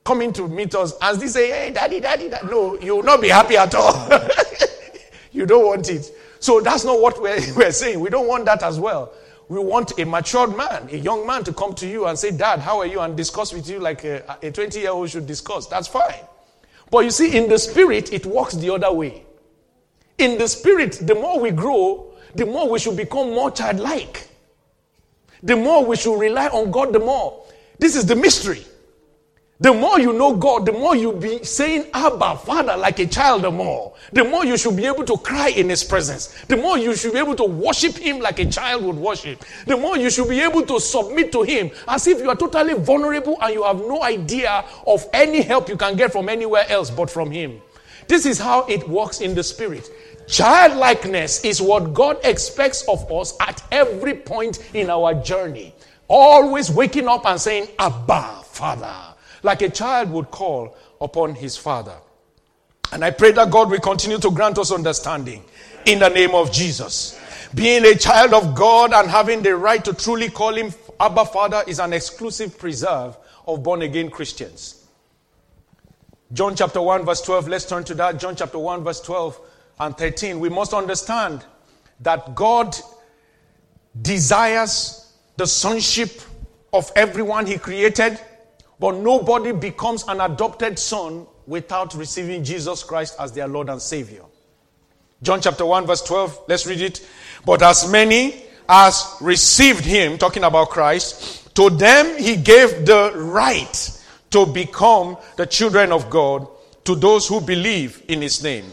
[0.04, 2.46] coming to meet us as they say, hey, daddy, daddy, daddy.
[2.48, 4.10] No, you will not be happy at all.
[5.32, 6.10] you don't want it.
[6.40, 8.00] So that's not what we're, we're saying.
[8.00, 9.12] We don't want that as well.
[9.48, 12.60] We want a matured man, a young man to come to you and say, Dad,
[12.60, 13.00] how are you?
[13.00, 15.66] And discuss with you like a 20 year old should discuss.
[15.66, 16.24] That's fine.
[16.90, 19.24] But you see, in the spirit, it works the other way.
[20.18, 24.28] In the spirit, the more we grow, the more we should become more childlike.
[25.42, 27.44] The more we should rely on God, the more.
[27.78, 28.64] This is the mystery.
[29.62, 33.42] The more you know God, the more you be saying Abba, Father, like a child,
[33.42, 33.92] the more.
[34.10, 36.28] The more you should be able to cry in His presence.
[36.48, 39.44] The more you should be able to worship Him like a child would worship.
[39.66, 42.72] The more you should be able to submit to Him as if you are totally
[42.72, 46.88] vulnerable and you have no idea of any help you can get from anywhere else
[46.88, 47.60] but from Him.
[48.08, 49.90] This is how it works in the Spirit.
[50.26, 55.74] Childlikeness is what God expects of us at every point in our journey.
[56.08, 59.09] Always waking up and saying, Abba, Father
[59.42, 61.96] like a child would call upon his father.
[62.92, 65.44] And I pray that God will continue to grant us understanding
[65.86, 67.18] in the name of Jesus.
[67.54, 71.62] Being a child of God and having the right to truly call him Abba Father
[71.66, 74.86] is an exclusive preserve of born again Christians.
[76.32, 78.20] John chapter 1, verse 12, let's turn to that.
[78.20, 79.40] John chapter 1, verse 12
[79.80, 80.38] and 13.
[80.38, 81.44] We must understand
[82.00, 82.76] that God
[84.00, 86.20] desires the sonship
[86.72, 88.20] of everyone he created
[88.80, 94.22] but nobody becomes an adopted son without receiving Jesus Christ as their Lord and Savior.
[95.22, 97.06] John chapter 1, verse 12, let's read it.
[97.44, 104.02] But as many as received him, talking about Christ, to them he gave the right
[104.30, 106.48] to become the children of God
[106.84, 108.64] to those who believe in his name.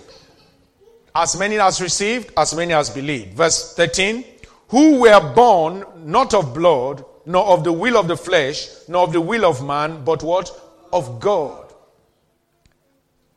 [1.13, 3.33] As many as received, as many as believed.
[3.33, 4.23] Verse 13,
[4.69, 9.11] who were born not of blood, nor of the will of the flesh, nor of
[9.11, 10.49] the will of man, but what?
[10.93, 11.73] Of God.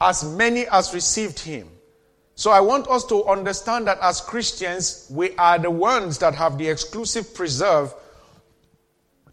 [0.00, 1.68] As many as received him.
[2.37, 6.57] So I want us to understand that as Christians, we are the ones that have
[6.57, 7.92] the exclusive preserve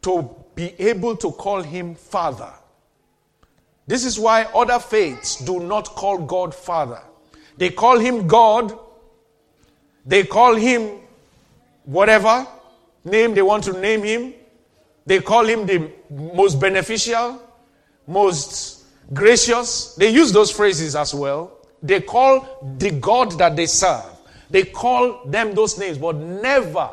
[0.02, 2.52] to be able to call him Father.
[3.86, 7.02] This is why other faiths do not call God Father.
[7.58, 8.78] They call him God,
[10.04, 11.00] they call him
[11.86, 12.48] whatever
[13.06, 14.34] name they want to name him,
[15.08, 17.41] they call him the most beneficial,
[18.06, 19.96] most gracious.
[19.96, 21.65] They use those phrases as well.
[21.82, 24.04] They call the God that they serve.
[24.50, 26.89] They call them those names, but never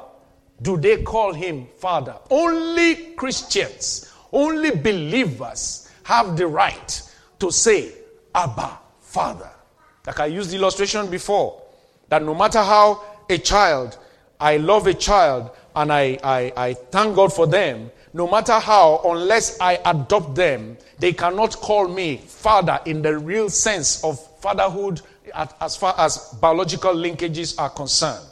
[0.63, 2.15] do they call him Father.
[2.31, 7.03] Only Christians, only believers have the right
[7.41, 7.93] to say,
[8.33, 9.51] Abba, Father.
[10.07, 11.63] Like I used the illustration before,
[12.09, 13.99] that no matter how a child,
[14.39, 19.01] I love a child and I, I, I thank God for them, no matter how,
[19.05, 25.03] unless I adopt them, they cannot call me father in the real sense of fatherhood
[25.61, 28.25] as far as biological linkages are concerned.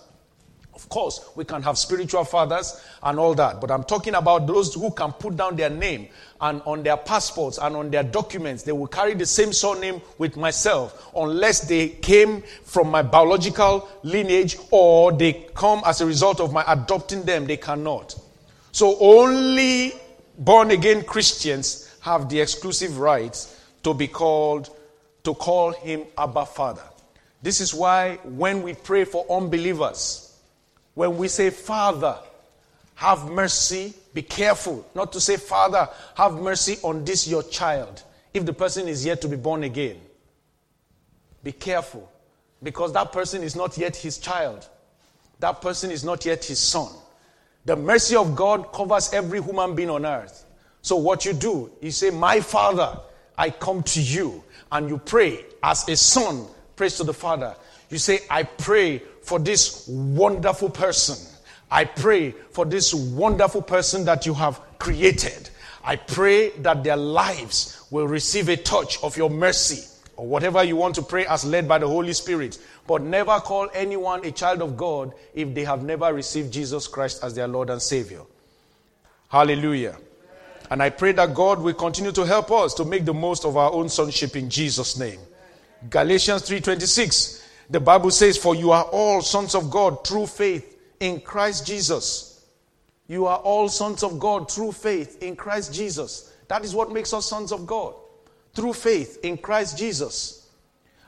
[0.72, 4.72] Of course, we can have spiritual fathers and all that, but I'm talking about those
[4.72, 6.06] who can put down their name
[6.40, 10.36] and on their passports and on their documents, they will carry the same surname with
[10.36, 16.52] myself unless they came from my biological lineage or they come as a result of
[16.52, 18.21] my adopting them, they cannot.
[18.72, 19.92] So only
[20.38, 24.70] born again Christians have the exclusive rights to be called,
[25.24, 26.82] to call him Abba Father.
[27.42, 30.36] This is why when we pray for unbelievers,
[30.94, 32.18] when we say, Father,
[32.94, 38.46] have mercy, be careful not to say, Father, have mercy on this your child, if
[38.46, 40.00] the person is yet to be born again.
[41.42, 42.10] Be careful,
[42.62, 44.66] because that person is not yet his child,
[45.40, 46.90] that person is not yet his son.
[47.64, 50.44] The mercy of God covers every human being on earth.
[50.82, 52.98] So, what you do, you say, My Father,
[53.38, 54.42] I come to you.
[54.70, 56.46] And you pray as a son
[56.76, 57.54] prays to the Father.
[57.90, 61.28] You say, I pray for this wonderful person.
[61.70, 65.50] I pray for this wonderful person that you have created.
[65.84, 70.76] I pray that their lives will receive a touch of your mercy or whatever you
[70.76, 72.58] want to pray as led by the Holy Spirit.
[72.86, 77.22] But never call anyone a child of God if they have never received Jesus Christ
[77.22, 78.22] as their Lord and Savior.
[79.28, 79.96] Hallelujah.
[80.70, 83.56] And I pray that God will continue to help us to make the most of
[83.56, 85.20] our own sonship in Jesus' name.
[85.90, 87.42] Galatians 3:26.
[87.70, 92.46] The Bible says, For you are all sons of God through faith in Christ Jesus.
[93.08, 96.32] You are all sons of God through faith in Christ Jesus.
[96.48, 97.94] That is what makes us sons of God.
[98.54, 100.41] Through faith in Christ Jesus.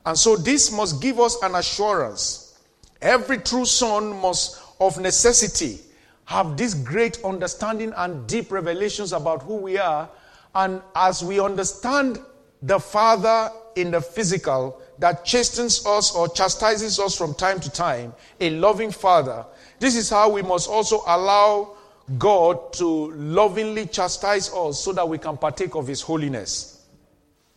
[0.07, 2.59] And so this must give us an assurance.
[3.01, 5.81] Every true son must, of necessity,
[6.27, 10.09] have this great understanding and deep revelations about who we are.
[10.55, 12.19] And as we understand
[12.63, 18.15] the Father in the physical that chastens us or chastises us from time to time,
[18.41, 19.45] a loving Father,
[19.81, 21.77] this is how we must also allow
[22.19, 26.87] God to lovingly chastise us so that we can partake of His holiness.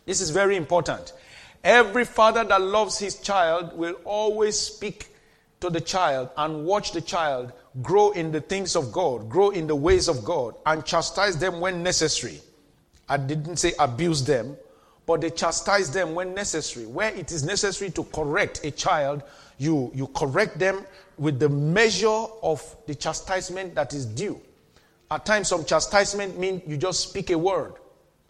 [0.04, 1.12] This is very important.
[1.64, 5.08] Every father that loves his child will always speak
[5.60, 9.66] to the child and watch the child grow in the things of God, grow in
[9.66, 12.40] the ways of God, and chastise them when necessary.
[13.08, 14.56] I didn't say abuse them,
[15.06, 16.86] but they chastise them when necessary.
[16.86, 19.22] Where it is necessary to correct a child,
[19.58, 20.84] you, you correct them
[21.16, 24.40] with the measure of the chastisement that is due.
[25.10, 27.74] At times, some chastisement means you just speak a word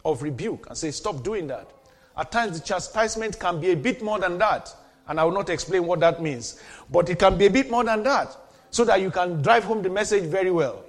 [0.05, 1.69] of rebuke and say, Stop doing that.
[2.19, 4.75] At times, the chastisement can be a bit more than that.
[5.07, 6.61] And I will not explain what that means.
[6.91, 8.35] But it can be a bit more than that
[8.71, 10.83] so that you can drive home the message very well.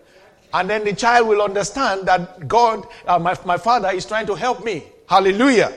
[0.52, 4.34] And then the child will understand that God, uh, my, my father, is trying to
[4.34, 4.82] help me.
[5.08, 5.72] Hallelujah.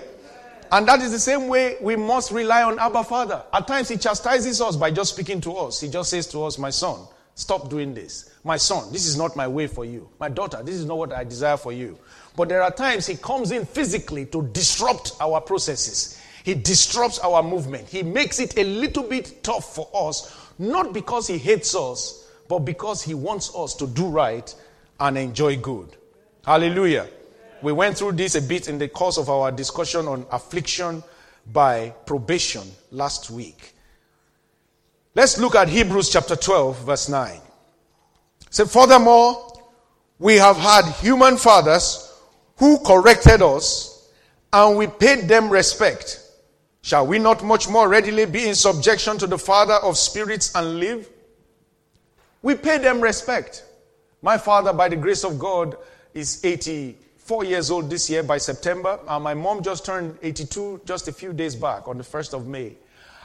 [0.71, 3.43] And that is the same way we must rely on Abba Father.
[3.53, 5.79] At times he chastises us by just speaking to us.
[5.79, 6.99] He just says to us, My son,
[7.35, 8.31] stop doing this.
[8.43, 10.09] My son, this is not my way for you.
[10.19, 11.99] My daughter, this is not what I desire for you.
[12.35, 16.19] But there are times he comes in physically to disrupt our processes.
[16.43, 17.87] He disrupts our movement.
[17.87, 22.59] He makes it a little bit tough for us, not because he hates us, but
[22.59, 24.53] because he wants us to do right
[24.99, 25.95] and enjoy good.
[26.45, 27.07] Hallelujah.
[27.61, 31.01] We went through this a bit in the course of our discussion on affliction
[31.51, 33.73] by probation last week.
[35.15, 37.39] Let's look at Hebrews chapter 12, verse 9.
[38.49, 39.53] So, furthermore,
[40.19, 42.12] we have had human fathers
[42.57, 44.09] who corrected us,
[44.51, 46.19] and we paid them respect.
[46.81, 50.79] Shall we not much more readily be in subjection to the Father of spirits and
[50.79, 51.09] live?
[52.41, 53.63] We pay them respect.
[54.21, 55.77] My father, by the grace of God,
[56.13, 58.99] is 84 years old this year by September.
[59.07, 62.47] And my mom just turned 82 just a few days back on the 1st of
[62.47, 62.75] May.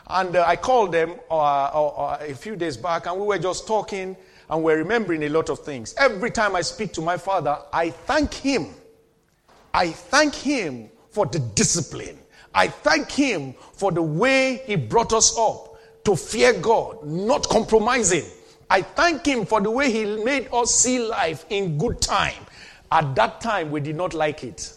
[0.06, 3.38] And uh, I called them uh, uh, uh, a few days back, and we were
[3.38, 4.16] just talking,
[4.48, 5.94] and we're remembering a lot of things.
[5.98, 8.68] Every time I speak to my father, I thank him.
[9.78, 12.18] I thank him for the discipline
[12.54, 18.24] I thank Him for the way He brought us up to fear God, not compromising.
[18.70, 22.44] I thank Him for the way He made us see life in good time.
[22.90, 24.72] At that time, we did not like it.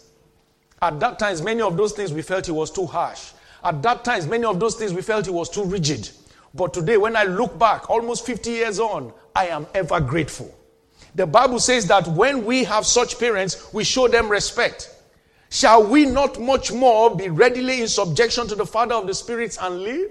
[0.82, 3.32] At that time, many of those things we felt He was too harsh.
[3.64, 6.10] At that time, many of those things we felt He was too rigid.
[6.54, 10.54] But today, when I look back, almost 50 years on, I am ever grateful.
[11.16, 14.91] The Bible says that when we have such parents, we show them respect.
[15.52, 19.58] Shall we not much more be readily in subjection to the Father of the spirits
[19.62, 20.10] and live?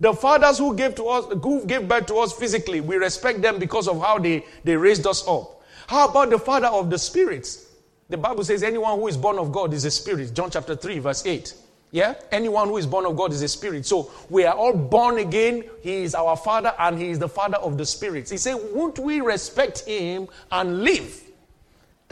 [0.00, 3.60] The fathers who gave to us, who gave birth to us physically, we respect them
[3.60, 5.62] because of how they, they raised us up.
[5.86, 7.68] How about the Father of the spirits?
[8.08, 10.34] The Bible says anyone who is born of God is a spirit.
[10.34, 11.54] John chapter 3, verse 8.
[11.92, 12.14] Yeah?
[12.32, 13.86] Anyone who is born of God is a spirit.
[13.86, 15.62] So we are all born again.
[15.82, 18.28] He is our Father and He is the Father of the spirits.
[18.28, 21.23] He said, Won't we respect Him and live?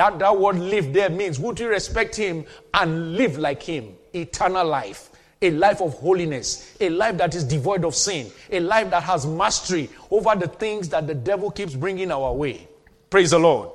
[0.02, 3.94] That, that word live there means would you respect him and live like him?
[4.12, 5.10] Eternal life.
[5.40, 9.24] A life of holiness, a life that is devoid of sin, a life that has
[9.24, 12.66] mastery over the things that the devil keeps bringing our way.
[13.10, 13.70] Praise the Lord.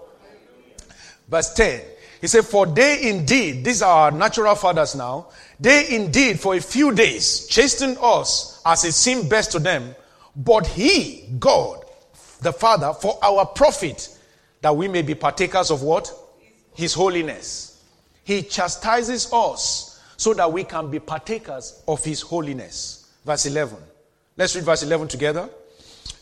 [1.30, 1.82] Verse 10.
[2.20, 5.28] He said, For they indeed, these are natural fathers now,
[5.62, 9.96] they indeed for a few days chastened us as it seemed best to them,
[10.36, 11.86] but he, God,
[12.42, 14.17] the Father, for our profit,
[14.62, 16.12] that we may be partakers of what?
[16.74, 17.84] His holiness.
[18.24, 23.10] He chastises us so that we can be partakers of His holiness.
[23.24, 23.78] Verse 11.
[24.36, 25.50] Let's read verse 11 together.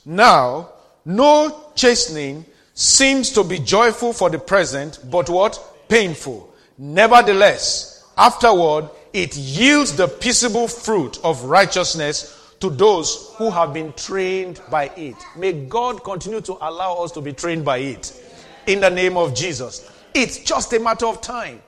[0.06, 0.70] Now,
[1.04, 5.60] no chastening seems to be joyful for the present, but what?
[5.88, 6.54] Painful.
[6.78, 14.62] Nevertheless, afterward, it yields the peaceable fruit of righteousness to those who have been trained
[14.70, 15.16] by it.
[15.38, 18.22] May God continue to allow us to be trained by it
[18.68, 19.92] in the name of Jesus.
[20.14, 21.62] It's just a matter of time.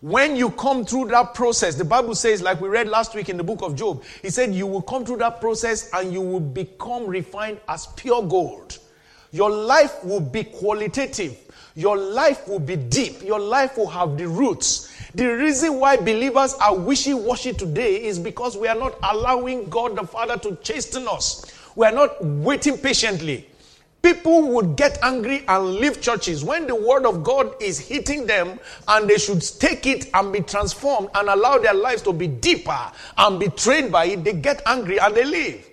[0.00, 3.36] When you come through that process, the Bible says, like we read last week in
[3.36, 6.40] the book of Job, he said, You will come through that process and you will
[6.40, 8.78] become refined as pure gold.
[9.32, 11.36] Your life will be qualitative.
[11.74, 13.22] Your life will be deep.
[13.22, 14.92] Your life will have the roots.
[15.14, 19.96] The reason why believers are wishy washy today is because we are not allowing God
[19.96, 21.44] the Father to chasten us.
[21.74, 23.48] We are not waiting patiently.
[24.06, 28.60] People would get angry and leave churches when the word of God is hitting them
[28.86, 32.78] and they should take it and be transformed and allow their lives to be deeper
[33.18, 34.22] and be trained by it.
[34.22, 35.68] They get angry and they leave.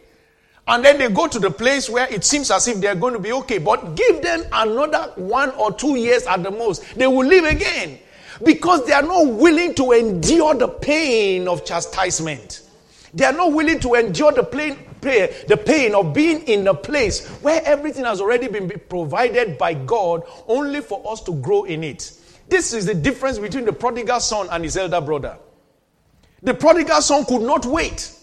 [0.68, 3.20] And then they go to the place where it seems as if they're going to
[3.20, 3.60] be okay.
[3.60, 6.84] But give them another one or two years at the most.
[6.96, 8.00] They will leave again.
[8.44, 12.64] Because they are not willing to endure the pain of chastisement.
[13.14, 17.28] They are not willing to endure the pain, the pain of being in a place
[17.42, 22.12] where everything has already been provided by God only for us to grow in it.
[22.50, 25.38] This is the difference between the prodigal son and his elder brother.
[26.42, 28.14] The prodigal son could not wait.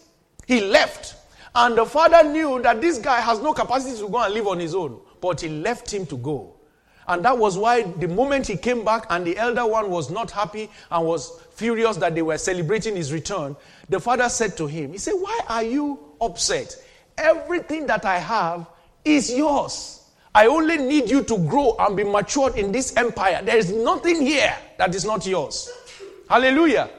[0.47, 1.17] He left.
[1.55, 4.61] And the father knew that this guy has no capacity to go and live on
[4.61, 6.60] his own, but he left him to go.
[7.11, 10.31] And that was why the moment he came back and the elder one was not
[10.31, 13.57] happy and was furious that they were celebrating his return,
[13.89, 16.81] the father said to him, He said, Why are you upset?
[17.19, 18.65] Everything that I have
[19.05, 20.05] is yours.
[20.33, 23.43] I only need you to grow and be matured in this empire.
[23.43, 25.69] There is nothing here that is not yours.
[26.29, 26.91] Hallelujah.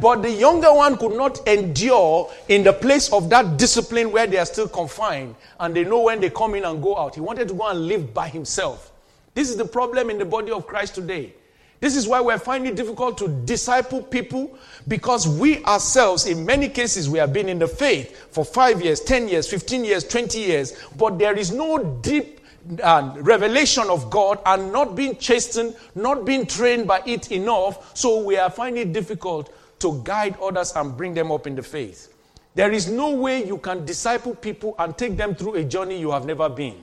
[0.00, 4.38] But the younger one could not endure in the place of that discipline where they
[4.38, 7.16] are still confined and they know when they come in and go out.
[7.16, 8.92] He wanted to go and live by himself.
[9.38, 11.32] This is the problem in the body of Christ today.
[11.78, 14.58] This is why we're finding it difficult to disciple people
[14.88, 18.98] because we ourselves, in many cases, we have been in the faith for five years,
[18.98, 22.40] 10 years, 15 years, 20 years, but there is no deep
[22.82, 27.96] uh, revelation of God and not being chastened, not being trained by it enough.
[27.96, 31.62] So we are finding it difficult to guide others and bring them up in the
[31.62, 32.12] faith.
[32.56, 36.10] There is no way you can disciple people and take them through a journey you
[36.10, 36.74] have never been.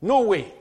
[0.00, 0.52] No way.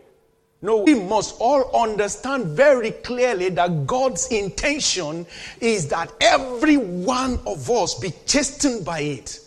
[0.66, 5.28] No, we must all understand very clearly that God's intention
[5.62, 9.42] is that every one of us be chastened by it.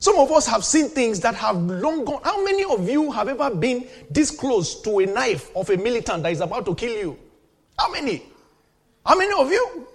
[0.00, 2.20] Some of us have seen things that have long gone.
[2.22, 6.24] How many of you have ever been this close to a knife of a militant
[6.24, 7.18] that is about to kill you?
[7.78, 8.22] How many?
[9.06, 9.86] How many of you?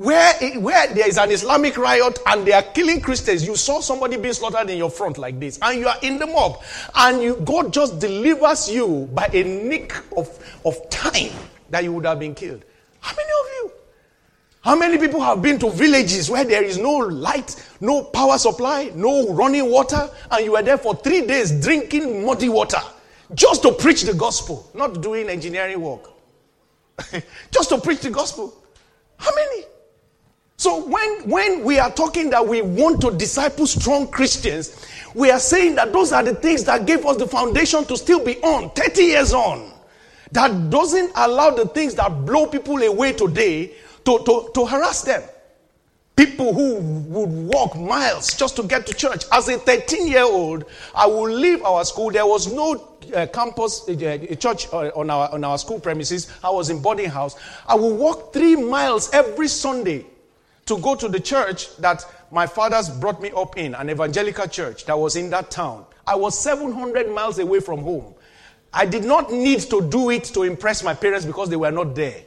[0.00, 4.16] Where, where there is an Islamic riot and they are killing Christians, you saw somebody
[4.16, 6.62] being slaughtered in your front like this, and you are in the mob,
[6.94, 10.30] and you, God just delivers you by a nick of,
[10.64, 11.32] of time
[11.68, 12.64] that you would have been killed.
[13.00, 13.72] How many of you?
[14.62, 18.90] How many people have been to villages where there is no light, no power supply,
[18.94, 22.80] no running water, and you were there for three days drinking muddy water
[23.34, 26.08] just to preach the gospel, not doing engineering work,
[27.50, 28.56] just to preach the gospel?
[29.18, 29.64] How many?
[30.60, 34.84] So when, when we are talking that we want to disciple strong Christians,
[35.14, 38.22] we are saying that those are the things that gave us the foundation to still
[38.22, 39.72] be on 30 years on.
[40.32, 43.68] That doesn't allow the things that blow people away today
[44.04, 45.22] to, to, to harass them.
[46.14, 49.24] People who would walk miles just to get to church.
[49.32, 52.10] As a 13 year old, I would leave our school.
[52.10, 56.30] There was no uh, campus, uh, church uh, on, our, on our school premises.
[56.44, 57.36] I was in boarding house.
[57.66, 60.04] I would walk three miles every Sunday
[60.70, 64.84] to go to the church that my fathers brought me up in, an evangelical church
[64.84, 65.84] that was in that town.
[66.06, 68.14] I was 700 miles away from home.
[68.72, 71.96] I did not need to do it to impress my parents because they were not
[71.96, 72.22] there.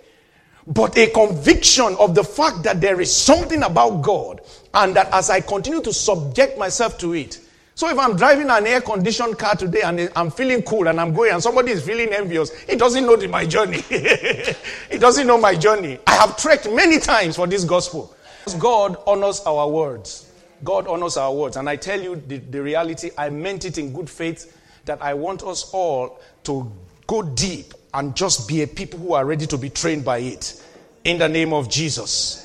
[0.67, 4.41] But a conviction of the fact that there is something about God
[4.73, 7.39] and that as I continue to subject myself to it.
[7.75, 11.13] So if I'm driving an air conditioned car today and I'm feeling cool and I'm
[11.13, 13.79] going and somebody is feeling envious, he doesn't know my journey.
[14.91, 15.97] he doesn't know my journey.
[16.05, 18.13] I have trekked many times for this gospel.
[18.59, 20.31] God honors our words.
[20.63, 21.57] God honors our words.
[21.57, 25.13] And I tell you the, the reality, I meant it in good faith that I
[25.13, 26.71] want us all to
[27.07, 30.61] go deep and just be a people who are ready to be trained by it.
[31.03, 32.43] In the name of Jesus.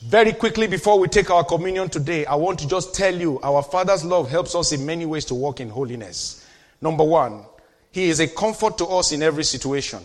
[0.00, 3.62] Very quickly before we take our communion today, I want to just tell you our
[3.62, 6.44] Father's love helps us in many ways to walk in holiness.
[6.80, 7.44] Number one,
[7.92, 10.00] He is a comfort to us in every situation.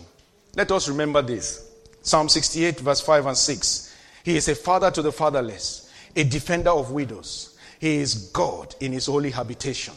[0.54, 1.67] Let us remember this.
[2.08, 3.94] Psalm 68, verse 5 and 6.
[4.24, 7.58] He is a father to the fatherless, a defender of widows.
[7.78, 9.92] He is God in his holy habitation.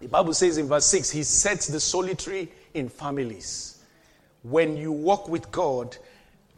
[0.00, 3.78] The Bible says in verse 6, He sets the solitary in families.
[4.42, 5.96] When you walk with God,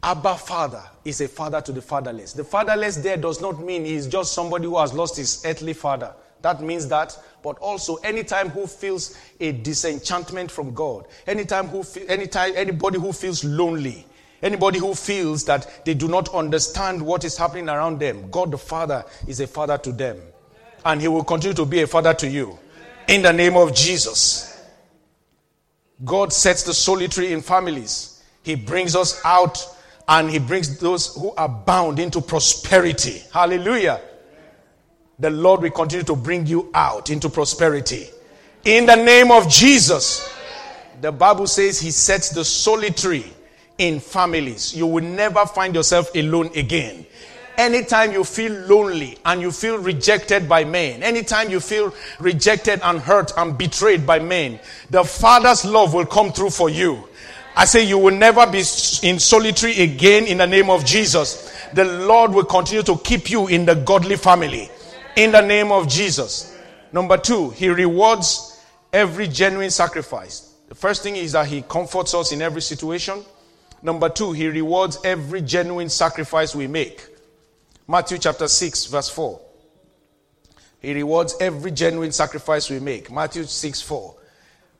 [0.01, 2.33] Abba Father is a father to the fatherless.
[2.33, 6.15] The fatherless there does not mean he's just somebody who has lost his earthly father.
[6.41, 12.53] That means that, but also anytime who feels a disenchantment from God, anytime who, anytime
[12.55, 14.07] anybody who feels lonely,
[14.41, 18.57] Anybody who feels that they do not understand what is happening around them, God the
[18.57, 20.19] Father is a father to them.
[20.83, 22.57] And He will continue to be a father to you.
[23.07, 24.47] In the name of Jesus.
[26.03, 28.23] God sets the solitary in families.
[28.41, 29.63] He brings us out
[30.07, 33.21] and He brings those who are bound into prosperity.
[33.31, 34.01] Hallelujah.
[35.19, 38.07] The Lord will continue to bring you out into prosperity.
[38.65, 40.35] In the name of Jesus.
[40.99, 43.25] The Bible says He sets the solitary
[43.81, 44.75] in families.
[44.75, 47.05] You will never find yourself alone again.
[47.57, 52.99] Anytime you feel lonely and you feel rejected by men, anytime you feel rejected and
[52.99, 54.59] hurt and betrayed by men,
[54.89, 57.07] the Father's love will come through for you.
[57.55, 58.59] I say you will never be
[59.03, 61.51] in solitary again in the name of Jesus.
[61.73, 64.69] The Lord will continue to keep you in the godly family
[65.15, 66.57] in the name of Jesus.
[66.93, 68.63] Number two, He rewards
[68.93, 70.53] every genuine sacrifice.
[70.69, 73.23] The first thing is that He comforts us in every situation.
[73.81, 77.05] Number two, he rewards every genuine sacrifice we make.
[77.87, 79.39] Matthew chapter 6, verse 4.
[80.81, 83.11] He rewards every genuine sacrifice we make.
[83.11, 84.15] Matthew 6, 4.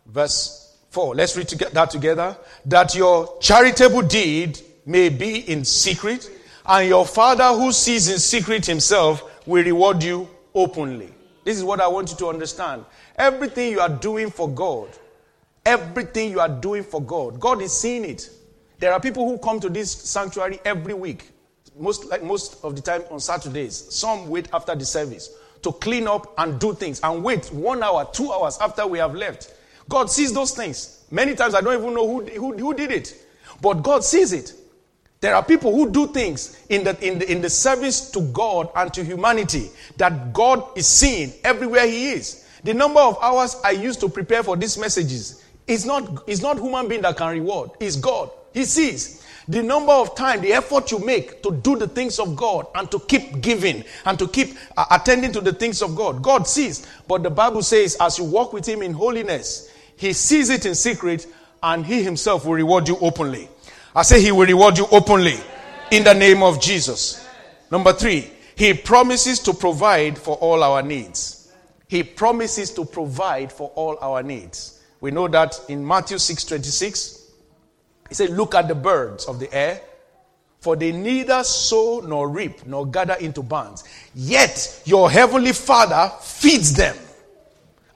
[0.08, 1.16] Verse 4.
[1.16, 2.38] Let's read that together.
[2.66, 6.30] That your charitable deed may be in secret,
[6.66, 11.14] and your Father who sees in secret himself will reward you openly.
[11.44, 12.86] This is what I want you to understand.
[13.16, 14.90] Everything you are doing for God,
[15.66, 18.30] everything you are doing for God, God is seeing it.
[18.82, 21.30] There are people who come to this sanctuary every week,
[21.78, 23.76] most, like most of the time on Saturdays.
[23.94, 25.30] Some wait after the service
[25.62, 29.14] to clean up and do things and wait one hour, two hours after we have
[29.14, 29.54] left.
[29.88, 31.06] God sees those things.
[31.12, 33.24] Many times I don't even know who, who, who did it,
[33.62, 34.56] but God sees it.
[35.20, 38.70] There are people who do things in the, in, the, in the service to God
[38.76, 42.48] and to humanity that God is seeing everywhere He is.
[42.64, 46.58] The number of hours I used to prepare for these messages is not, is not
[46.58, 48.32] human being that can reward, it's God.
[48.54, 52.36] He sees the number of time, the effort you make to do the things of
[52.36, 56.22] God and to keep giving and to keep uh, attending to the things of God.
[56.22, 56.88] God sees.
[57.08, 60.76] But the Bible says, as you walk with Him in holiness, He sees it in
[60.76, 61.28] secret
[61.64, 63.50] and He Himself will reward you openly.
[63.96, 65.38] I say He will reward you openly
[65.92, 67.28] in the name of Jesus.
[67.72, 71.52] Number three, He promises to provide for all our needs.
[71.88, 74.82] He promises to provide for all our needs.
[75.02, 77.21] We know that in Matthew 6 26.
[78.12, 79.80] He said, Look at the birds of the air,
[80.60, 86.74] for they neither sow nor reap nor gather into barns, yet your heavenly Father feeds
[86.74, 86.98] them.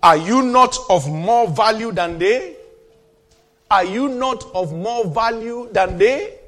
[0.02, 2.56] Are you not of more value than they?
[3.70, 6.40] Are you not of more value than they?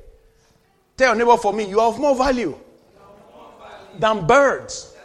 [0.95, 3.99] Tell your neighbor for me, you are of more value, more value.
[3.99, 4.95] than birds.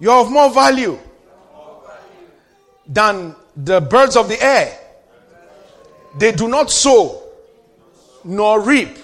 [0.00, 0.98] You are of more value
[2.86, 4.78] than the birds of the air.
[6.16, 7.21] They do not sow,
[8.24, 8.96] nor reap,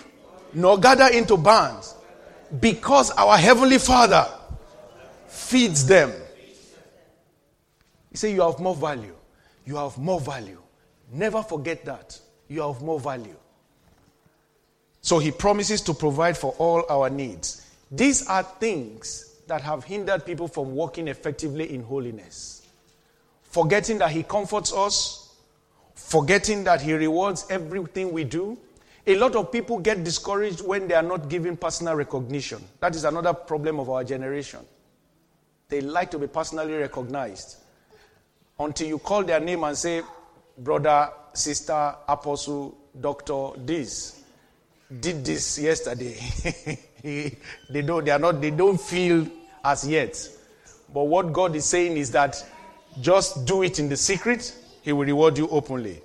[0.52, 1.94] nor gather into barns,
[2.60, 4.26] because our Heavenly Father
[5.26, 6.12] feeds them.
[8.10, 9.14] He said, You have more value.
[9.64, 10.60] You have more value.
[11.12, 12.18] Never forget that.
[12.48, 13.36] You have more value.
[15.00, 17.66] So he promises to provide for all our needs.
[17.90, 22.66] These are things that have hindered people from walking effectively in holiness.
[23.44, 25.34] Forgetting that he comforts us,
[25.94, 28.58] forgetting that he rewards everything we do,
[29.08, 32.62] a lot of people get discouraged when they are not given personal recognition.
[32.80, 34.60] That is another problem of our generation.
[35.70, 37.56] They like to be personally recognized.
[38.60, 40.02] Until you call their name and say,
[40.58, 44.22] brother, sister, apostle, doctor, this,
[45.00, 46.18] did this yesterday.
[47.70, 49.26] they don't, they are not, they don't feel
[49.64, 50.28] as yet.
[50.92, 52.44] But what God is saying is that
[53.00, 56.02] just do it in the secret, He will reward you openly.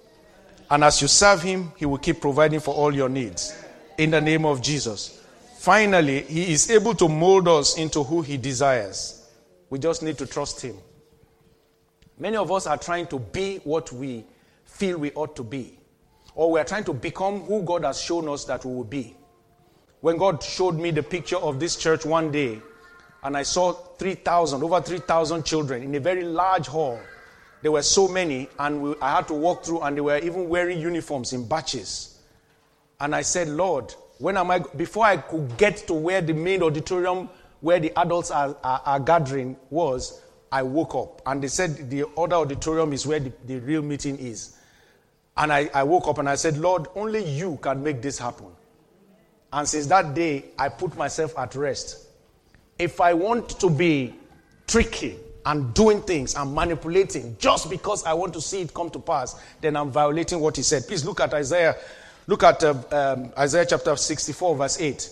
[0.70, 3.64] And as you serve Him, He will keep providing for all your needs.
[3.98, 5.22] In the name of Jesus.
[5.60, 9.30] Finally, He is able to mold us into who He desires.
[9.70, 10.76] We just need to trust Him.
[12.18, 14.26] Many of us are trying to be what we
[14.66, 15.78] feel we ought to be,
[16.36, 19.16] or we are trying to become who God has shown us that we will be.
[20.02, 22.62] When God showed me the picture of this church one day,
[23.24, 27.00] and I saw 3,000, over 3,000 children in a very large hall,
[27.64, 30.50] there were so many, and we, I had to walk through, and they were even
[30.50, 32.20] wearing uniforms in batches.
[33.00, 36.62] And I said, Lord, when am I, before I could get to where the main
[36.62, 37.30] auditorium
[37.62, 41.22] where the adults are, are, are gathering was, I woke up.
[41.26, 44.58] And they said the other auditorium is where the, the real meeting is.
[45.38, 48.48] And I, I woke up and I said, Lord, only you can make this happen.
[49.54, 52.08] And since that day, I put myself at rest.
[52.78, 54.16] If I want to be
[54.68, 59.00] tricky, and doing things and manipulating just because I want to see it come to
[59.00, 60.88] pass, then I'm violating what he said.
[60.88, 61.76] Please look at Isaiah
[62.28, 65.10] Look at uh, um, Isaiah chapter 64, verse 8.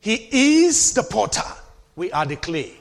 [0.00, 0.28] He
[0.64, 1.42] is the potter,
[1.96, 2.72] we are the clay.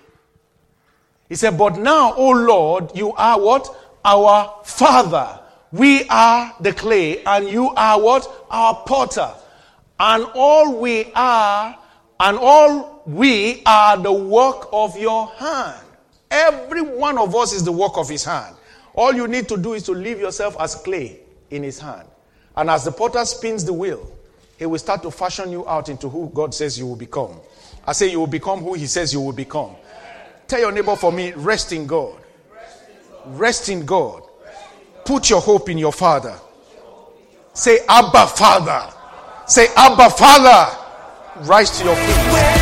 [1.30, 3.76] He said, But now, O Lord, you are what?
[4.03, 5.39] Our Father.
[5.72, 8.45] We are the clay, and you are what?
[8.49, 9.32] Our potter.
[9.99, 11.78] And all we are,
[12.20, 15.86] and all we are the work of your hand.
[16.30, 18.55] Every one of us is the work of his hand.
[18.93, 21.19] All you need to do is to leave yourself as clay
[21.51, 22.07] in his hand.
[22.55, 24.11] And as the potter spins the wheel,
[24.57, 27.39] he will start to fashion you out into who God says you will become.
[27.86, 29.75] I say you will become who he says you will become.
[30.47, 32.17] Tell your neighbor for me, rest in God.
[33.28, 34.23] Rest in God.
[35.05, 36.38] Put your hope in your Father.
[37.53, 38.93] Say, Abba, Father.
[39.47, 40.78] Say, Abba, Father.
[41.47, 42.57] Rise to your feet.